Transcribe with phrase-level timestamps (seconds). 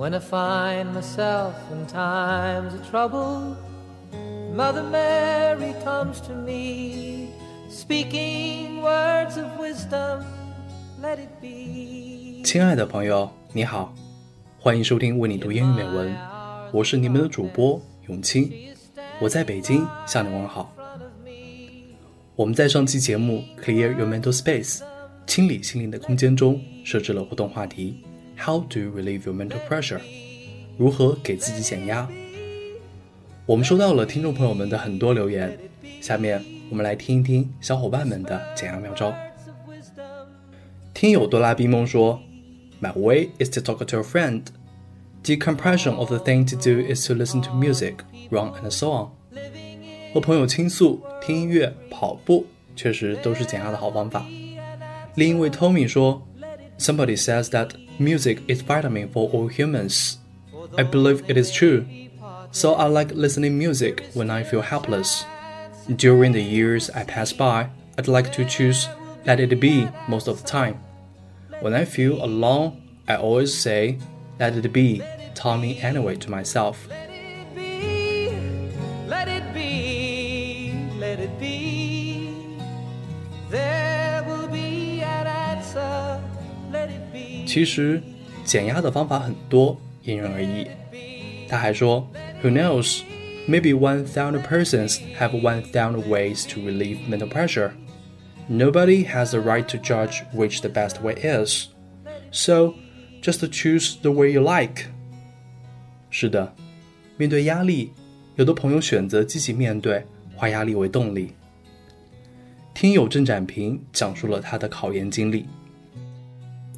[0.00, 3.54] When I find myself in times of trouble,
[4.56, 7.28] Mother Mary comes to me,
[7.68, 10.24] speaking words of wisdom.
[11.02, 12.42] Let it be.
[12.42, 13.94] 亲爱的朋友，你好，
[14.58, 16.16] 欢迎收听为你读英语美文，
[16.72, 18.50] 我是你们的主播永清，
[19.20, 20.74] 我在北京向你问好。
[22.36, 24.80] 我们在上期节目 Clear Your Mental Space
[25.26, 28.02] 清理心灵的空间中设置了互动话题。
[28.39, 30.01] How do you relieve your mental pressure？
[30.77, 32.07] 如何给自己减压？
[33.45, 35.57] 我们收到了听众朋友们的很多留言，
[36.01, 39.13] 下面我们来听一听小伙伴们的减压妙招。
[40.93, 44.43] 听友哆啦 A 梦说：“My way is to talk to a friend.
[45.23, 47.97] Decompression of the thing to do is to listen to music,
[48.29, 49.09] run and so on.”
[50.13, 54.25] 和朋友倾诉、听音乐、跑步，确实都是减压的好方法。
[55.15, 56.21] 另一位 Tommy 说：“
[56.77, 57.69] Somebody says that.”
[58.00, 60.16] Music is vitamin for all humans.
[60.78, 61.86] I believe it is true.
[62.50, 65.26] So I like listening music when I feel helpless.
[65.96, 68.88] During the years I pass by, I'd like to choose
[69.26, 70.80] Let It Be most of the time.
[71.60, 73.98] When I feel alone, I always say
[74.38, 75.02] Let It Be,
[75.58, 76.88] me anyway to myself.
[87.49, 88.01] 其实，
[88.43, 90.67] 减压的方法很多，因人而异。
[91.47, 92.07] 他还说，
[92.43, 93.01] Who knows?
[93.47, 97.71] Maybe one thousand persons have one thousand ways to relieve mental pressure.
[98.49, 101.67] Nobody has the right to judge which the best way is.
[102.31, 102.73] So,
[103.21, 104.85] just choose the way you like.
[106.09, 106.55] 是的，
[107.17, 107.91] 面对压力，
[108.35, 110.03] 有的朋友选择积极面对，
[110.35, 111.33] 化压力为动力。
[112.73, 115.45] 听友郑展平讲述了他的考研经历。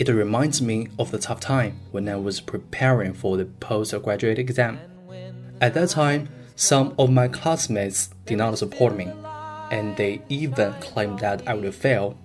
[0.03, 4.81] It reminds me of the tough time when I was preparing for the postgraduate exam.
[5.61, 9.13] At that time, some of my classmates did not support me,
[9.71, 12.19] and they even claimed that I would fail.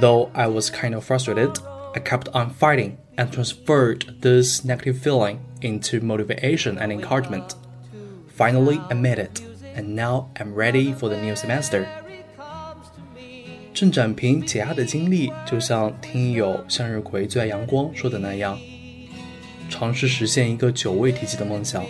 [0.00, 1.60] Though I was kind of frustrated,
[1.94, 7.54] I kept on fighting and transferred this negative feeling into motivation and encouragement.
[8.30, 9.40] Finally, I made it,
[9.76, 11.88] and now I'm ready for the new semester.
[13.80, 18.58] 郑展平解压的经历，就像听友向日葵最爱阳光说的那样，
[19.70, 21.82] 尝试实现一个久未提及的梦想，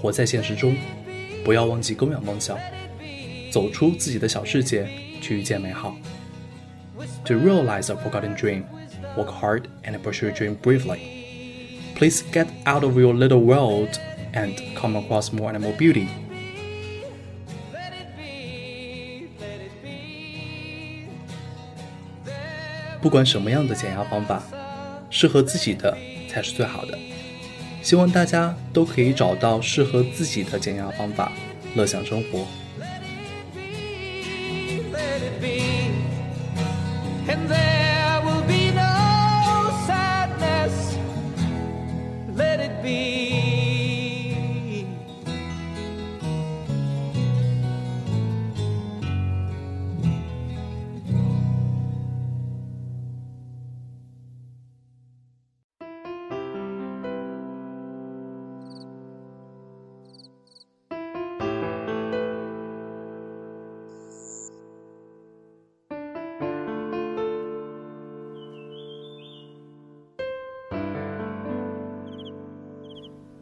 [0.00, 0.76] 活在现实中，
[1.44, 2.56] 不要忘记供养梦想，
[3.50, 4.88] 走出自己的小世界，
[5.20, 5.96] 去遇见美好。
[7.24, 8.62] To realize a forgotten dream,
[9.16, 11.00] work hard and pursue your dream bravely.
[11.96, 13.88] Please get out of your little world
[14.34, 16.06] and come across more and more beauty.
[23.00, 24.42] 不管什么样的减压方法，
[25.10, 25.96] 适合自己的
[26.28, 26.98] 才是最好的。
[27.82, 31.32] 希望大家都可以找到适合自己的减压方法，
[31.74, 32.46] 乐享生活。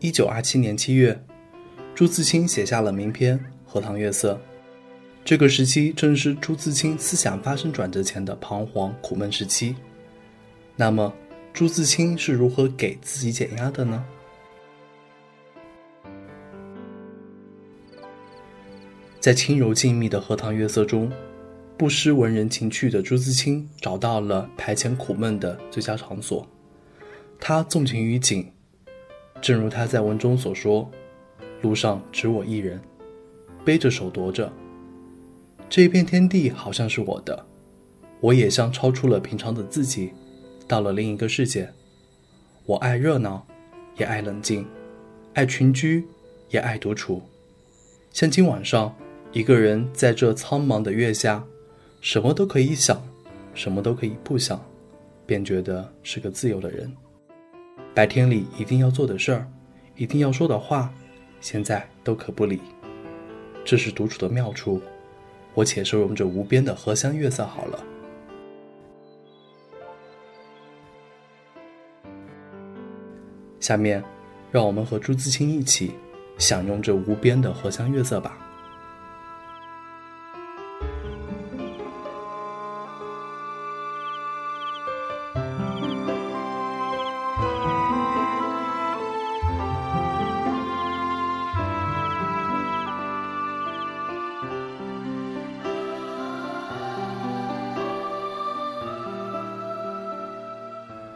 [0.07, 1.21] 一九二七年七月，
[1.93, 3.37] 朱自清写下了名篇
[3.67, 4.35] 《荷塘月色》。
[5.25, 9.75] 这个时期正是朱自清思想发生转折前的彷徨苦闷时期。
[10.77, 11.13] 那么，
[11.53, 14.05] 朱自清是如何给自己减压的呢？
[19.19, 21.11] 在轻柔静谧的荷塘月色中，
[21.77, 26.47] 不失文人情趣的朱自清找到了排遣苦闷的最佳场所。
[27.41, 28.53] 他纵情于景。
[29.47, 30.91] 正如他在文中所说
[31.63, 32.81] ：“路上只我一人，
[33.65, 34.53] 背着手踱着。
[35.69, 37.47] 这一片天地好像是我的，
[38.19, 40.13] 我也像超出了平常的自己，
[40.67, 41.73] 到了另一个世界。
[42.65, 43.47] 我爱热闹，
[43.97, 44.67] 也爱冷静，
[45.35, 46.05] 爱群居，
[46.51, 47.23] 也爱独处。
[48.11, 48.93] 像今晚上，
[49.31, 51.45] 一个人在这苍茫的月下，
[52.01, 53.01] 什么都可以想，
[53.55, 54.61] 什么都可以不想，
[55.25, 56.93] 便觉得是个自由的人。”
[57.97, 59.49] 白天里一定要做的事儿，
[59.95, 60.93] 一定要说的话，
[61.41, 62.61] 现在都可不理。
[63.65, 64.79] 这是独处的妙处，
[65.55, 67.83] 我且收容着无边的荷香月色好了。
[73.61, 74.05] 下面，
[74.53, 75.93] 让我们和朱自清一起
[76.37, 78.46] 享用这无边的荷香月色吧。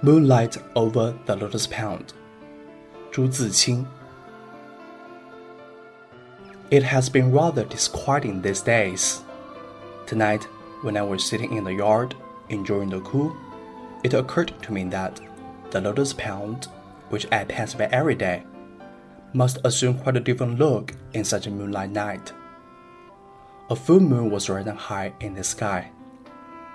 [0.09, 2.13] Moonlight over the Lotus Pond.
[3.11, 3.85] 朱自清.
[6.69, 9.21] It has been rather disquieting these days.
[10.05, 10.47] Tonight,
[10.81, 12.15] when I was sitting in the yard,
[12.49, 13.35] enjoying the cool,
[14.03, 15.21] it occurred to me that
[15.71, 16.67] the Lotus Pond,
[17.09, 18.43] which I pass by every day,
[19.33, 22.33] must assume quite a different look in such a moonlight night.
[23.69, 25.89] A full moon was riding high in the sky.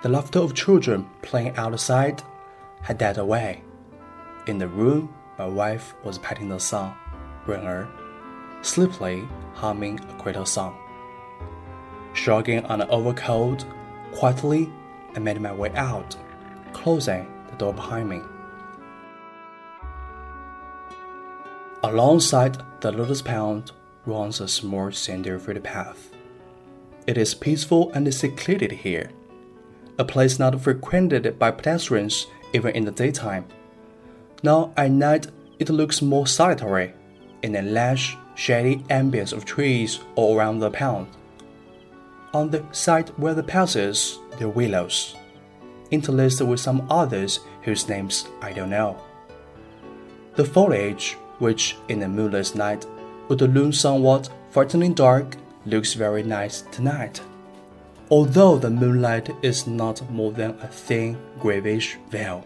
[0.03, 2.21] The laughter of children playing outside
[2.86, 3.60] had died away.
[4.46, 6.94] In the room, my wife was patting the son,
[7.44, 7.88] Run-er,
[8.62, 10.78] sleepily humming a cradle song.
[12.12, 13.64] Shrugging on an overcoat,
[14.12, 14.70] quietly
[15.16, 16.14] I made my way out,
[16.72, 18.20] closing the door behind me.
[21.82, 23.72] Alongside the lotus pond
[24.06, 26.10] runs a small sandy footpath.
[27.08, 29.10] It is peaceful and secluded here,
[29.98, 33.44] a place not frequented by pedestrians even in the daytime.
[34.42, 35.26] Now at night
[35.58, 36.92] it looks more solitary,
[37.42, 41.06] in a lush, shady ambience of trees all around the pond.
[42.32, 45.16] On the side where the path is, there are willows,
[45.90, 48.96] interlaced with some others whose names I don't know.
[50.34, 52.86] The foliage, which in a moonless night
[53.28, 57.20] would loom somewhat frighteningly dark, looks very nice tonight
[58.10, 62.44] although the moonlight is not more than a thin grayish veil.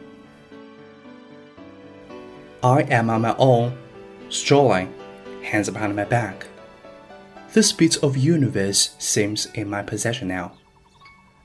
[2.63, 3.77] I am on my own,
[4.29, 4.93] strolling,
[5.43, 6.47] hands behind my back.
[7.53, 10.53] This bit of universe seems in my possession now,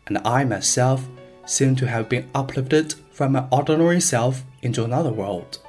[0.07, 1.07] and I myself
[1.45, 5.59] seem to have been uplifted from my ordinary self into another world.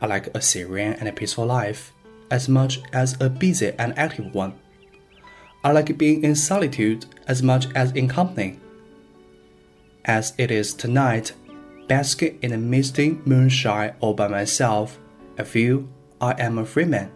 [0.00, 1.92] I like a serene and a peaceful life
[2.30, 4.54] as much as a busy and active one.
[5.64, 8.58] I like being in solitude as much as in company.
[10.04, 11.32] As it is tonight,
[11.86, 14.98] basking in the misty moonshine all by myself,
[15.38, 15.86] I feel
[16.20, 17.12] I am a free man,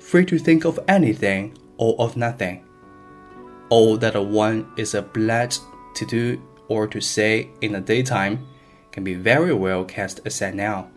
[0.00, 2.64] free to think of anything or of nothing.
[3.68, 5.60] All that one is obliged
[5.94, 8.46] to do or to say in the daytime
[8.90, 10.88] can be very well cast aside now.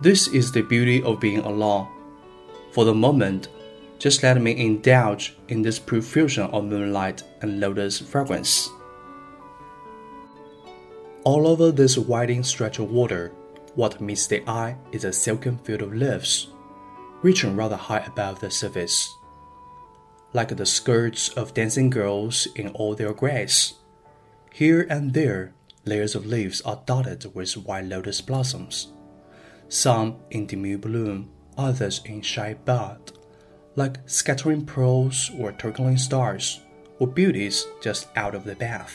[0.00, 1.88] This is the beauty of being alone.
[2.72, 3.48] For the moment,
[3.98, 8.68] just let me indulge in this profusion of moonlight and lotus fragrance.
[11.24, 13.32] All over this widening stretch of water,
[13.74, 16.48] what meets the eye is a silken field of leaves,
[17.22, 19.12] reaching rather high above the surface.
[20.32, 23.74] Like the skirts of dancing girls in all their grace,
[24.52, 25.54] here and there
[25.84, 28.92] layers of leaves are dotted with white lotus blossoms,
[29.68, 33.17] some in demure bloom, others in shy bud
[33.78, 36.58] like scattering pearls or twinkling stars,
[36.98, 38.92] or beauties just out of the bath.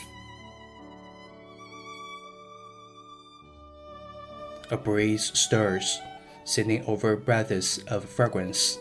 [4.71, 6.02] A breeze stirs,
[6.44, 8.78] sending over breaths of fragrance,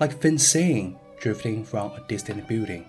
[0.00, 2.84] like faint singing drifting from a distant building.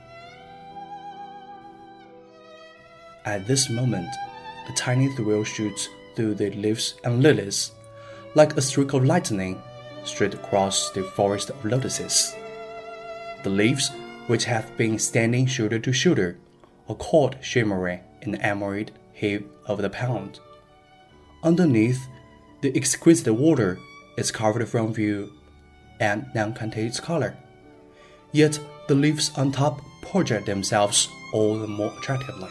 [3.23, 4.09] At this moment,
[4.67, 7.71] a tiny thrill shoots through the leaves and lilies,
[8.33, 9.61] like a streak of lightning
[10.03, 12.35] straight across the forest of lotuses.
[13.43, 13.89] The leaves,
[14.27, 16.37] which have been standing shoulder to shoulder,
[16.87, 20.39] are caught shimmering in the emerald hue of the pond.
[21.43, 22.07] Underneath,
[22.61, 23.79] the exquisite water
[24.17, 25.33] is covered from view
[25.99, 27.37] and none contains color.
[28.31, 32.49] Yet the leaves on top project themselves all the more attractively.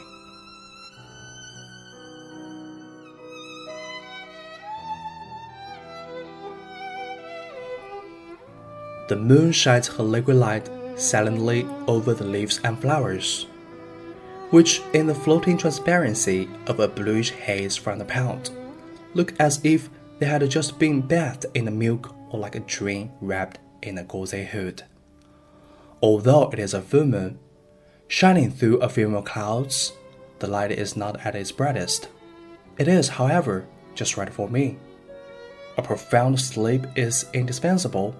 [9.11, 13.49] The moon shines her liquid light silently over the leaves and flowers,
[14.51, 18.51] which, in the floating transparency of a bluish haze from the pond,
[19.15, 19.91] look as if
[20.21, 24.05] they had just been bathed in the milk or like a dream wrapped in a
[24.05, 24.85] gauzy hood.
[26.01, 27.41] Although it is a full moon,
[28.07, 29.93] shining through a film of clouds,
[30.39, 32.09] the light is not at its brightest.
[32.79, 34.79] It is, however, just right for me.
[35.77, 38.15] A profound sleep is indispensable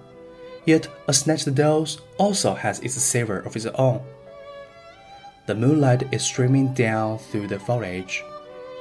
[0.65, 4.01] Yet a snatched dose also has its savor of its own.
[5.47, 8.23] The moonlight is streaming down through the foliage,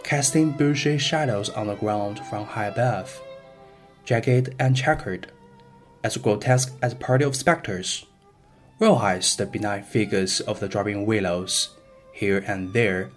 [0.04, 3.20] casting bushy shadows on the ground from high above.
[4.04, 5.30] jagged and checkered,
[6.02, 8.06] as grotesque as a party of spectres,
[8.78, 11.70] whereas the benign figures of the drooping willows,
[12.12, 13.10] here and there,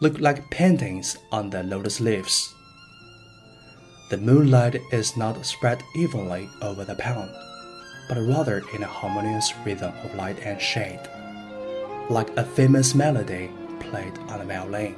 [0.00, 2.54] look like paintings on the lotus leaves.
[4.10, 7.30] The moonlight is not spread evenly over the pond,
[8.08, 11.00] but rather in a harmonious rhythm of light and shade,
[12.10, 13.50] like a famous melody
[13.80, 14.96] played on a violin.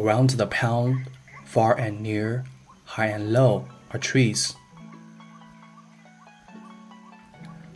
[0.00, 1.10] Around the pond,
[1.44, 2.44] far and near,
[2.86, 4.56] high and low, are trees.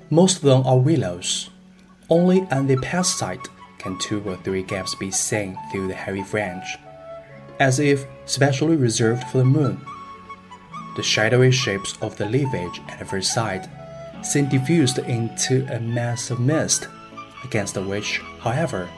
[0.09, 1.51] Most of them are willows.
[2.09, 3.41] Only on the past side
[3.77, 6.79] can two or three gaps be seen through the heavy fringe,
[7.61, 9.85] as if specially reserved for the moon.
[10.97, 13.69] The shadowy shapes of the leafage at every side
[14.23, 16.89] seem diffused into a mass of mist,
[17.45, 18.89] against which, however,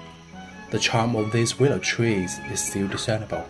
[0.70, 3.44] the charm of these willow trees is still discernible.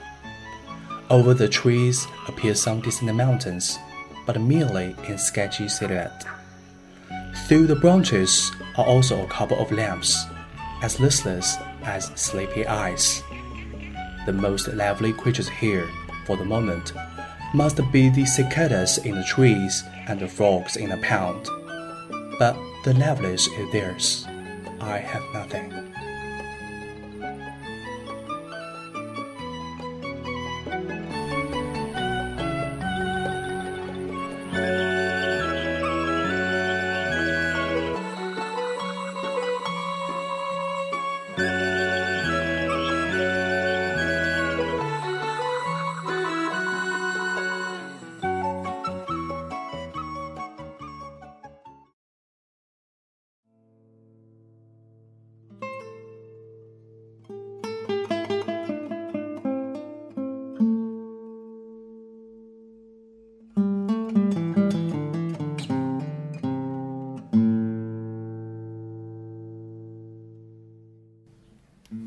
[1.08, 3.78] Over the trees appear some distant mountains,
[4.26, 6.24] but merely in sketchy silhouette.
[7.46, 10.26] Through the branches are also a couple of lamps,
[10.82, 13.22] as listless as sleepy eyes.
[14.26, 15.88] The most lively creatures here,
[16.26, 16.92] for the moment,
[17.54, 21.48] must be the cicadas in the trees and the frogs in the pond.
[22.38, 24.26] But the liveliest is theirs.
[24.80, 25.85] I have nothing.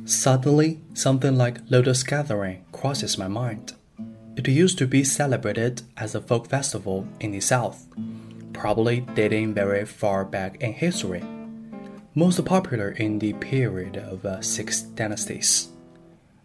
[0.05, 3.73] Suddenly, something like Lotus Gathering crosses my mind.
[4.35, 7.85] It used to be celebrated as a folk festival in the South,
[8.51, 11.23] probably dating very far back in history,
[12.13, 15.69] most popular in the period of uh, six dynasties.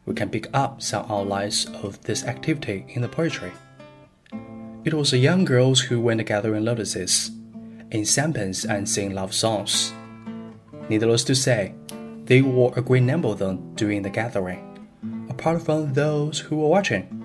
[0.06, 3.52] We can pick up some outlines of this activity in the poetry.
[4.84, 7.30] It was the young girls who went gathering lotuses,
[7.90, 9.92] in sampans and sing love songs.
[10.88, 11.74] Needless to say,
[12.25, 14.88] they were a great number of them during the gathering,
[15.28, 17.21] apart from those who were watching.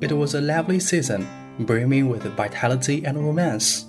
[0.00, 1.26] It was a lovely season,
[1.60, 3.86] brimming with vitality and romance.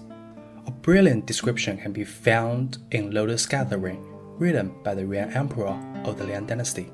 [0.67, 4.05] A brilliant description can be found in Lotus Gathering,
[4.38, 6.91] written by the Yuan Emperor of the Liang Dynasty.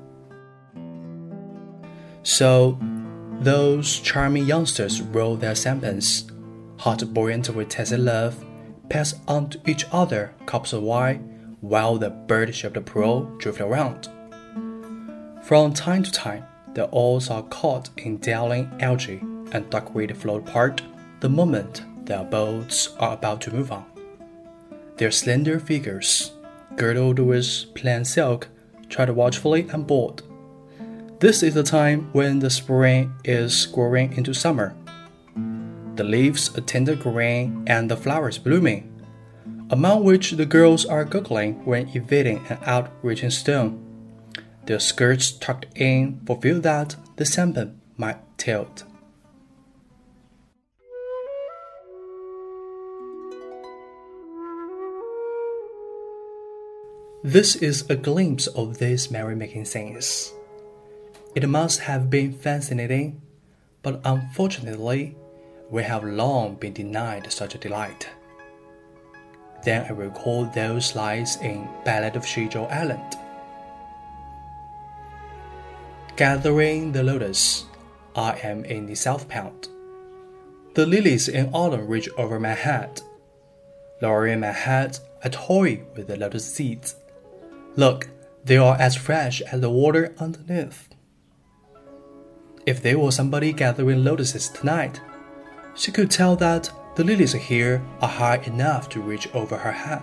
[2.22, 2.78] So,
[3.40, 6.30] those charming youngsters roll their sampans,
[6.78, 8.42] hot buoyant with tacit love,
[8.88, 14.08] passed on to each other cups of wine while the bird-shaped pearl drift around.
[15.42, 19.20] From time to time, the oars are caught in dangling algae
[19.52, 20.82] and duckweed float apart
[21.20, 23.84] the moment their boats are about to move on.
[24.96, 26.32] Their slender figures,
[26.76, 28.48] girdled with plain silk,
[28.88, 30.22] tread watchfully and board.
[31.20, 34.74] This is the time when the spring is growing into summer.
[35.96, 38.89] The leaves are tender green and the flowers blooming
[39.70, 43.78] among which the girls are giggling when evading an outreaching stone,
[44.66, 48.82] their skirts tucked in for fear that the sampan might tilt.
[57.22, 60.32] This is a glimpse of these merrymaking scenes.
[61.36, 63.22] It must have been fascinating,
[63.82, 65.14] but unfortunately,
[65.70, 68.08] we have long been denied such a delight.
[69.62, 73.16] Then I recall those lines in Ballad of Xizhou Island.
[76.16, 77.66] Gathering the lotus,
[78.14, 79.68] I am in the south pond.
[80.74, 83.00] The lilies in autumn reach over my head.
[84.02, 86.96] lowering my head, I toy with the lotus seeds.
[87.76, 88.08] Look,
[88.44, 90.88] they are as fresh as the water underneath.
[92.66, 95.00] If there were somebody gathering lotuses tonight,
[95.74, 100.02] she could tell that the lilies here are high enough to reach over her head.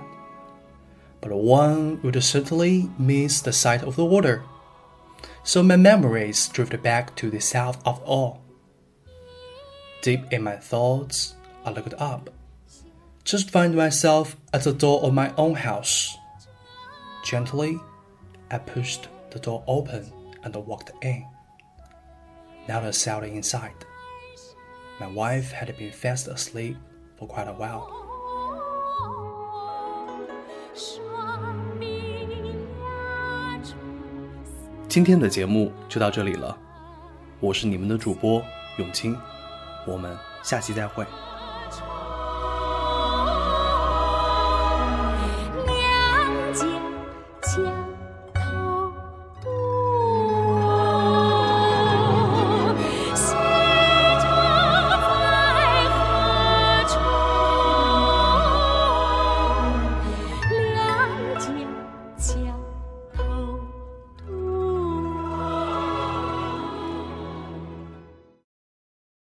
[1.22, 4.42] But one would certainly miss the sight of the water.
[5.44, 8.42] So my memories drift back to the south of all.
[10.01, 12.32] Deep in my thoughts, I looked up.
[13.24, 16.18] Just find myself at the door of my own house.
[17.24, 17.80] Gently,
[18.50, 20.12] I pushed the door open
[20.42, 21.27] and walked in.
[22.68, 23.86] Not a sound inside.
[25.00, 26.75] My wife had been fast asleep
[27.18, 27.84] for quite a while.
[34.88, 36.58] 今天的节目就到这里了，
[37.40, 38.42] 我是你们的主播
[38.78, 39.16] 永清，
[39.86, 41.06] 我们下期再会。